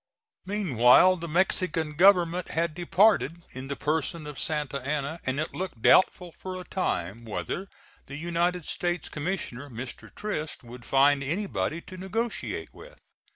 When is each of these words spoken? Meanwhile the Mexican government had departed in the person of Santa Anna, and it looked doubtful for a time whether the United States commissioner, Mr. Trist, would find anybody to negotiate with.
Meanwhile 0.47 1.17
the 1.17 1.27
Mexican 1.27 1.93
government 1.93 2.47
had 2.49 2.73
departed 2.73 3.43
in 3.51 3.67
the 3.67 3.75
person 3.75 4.25
of 4.25 4.39
Santa 4.39 4.83
Anna, 4.83 5.19
and 5.27 5.39
it 5.39 5.53
looked 5.53 5.79
doubtful 5.83 6.31
for 6.31 6.59
a 6.59 6.63
time 6.63 7.23
whether 7.23 7.69
the 8.07 8.15
United 8.17 8.65
States 8.65 9.09
commissioner, 9.09 9.69
Mr. 9.69 10.09
Trist, 10.15 10.63
would 10.63 10.85
find 10.85 11.21
anybody 11.23 11.81
to 11.81 11.97
negotiate 11.97 12.73
with. 12.73 12.97